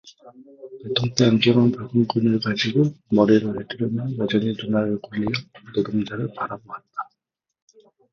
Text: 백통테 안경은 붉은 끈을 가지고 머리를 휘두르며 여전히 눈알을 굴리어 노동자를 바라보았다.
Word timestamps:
백통테 0.95 1.23
안경은 1.27 1.71
붉은 1.73 2.07
끈을 2.07 2.39
가지고 2.39 2.85
머리를 3.11 3.55
휘두르며 3.55 4.17
여전히 4.17 4.55
눈알을 4.57 4.97
굴리어 4.99 5.29
노동자를 5.75 6.27
바라보았다. 6.35 7.07